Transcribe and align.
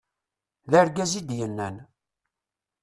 d 0.71 0.71
argaz 0.81 1.11
i 1.19 1.21
d-yennan 1.27 1.75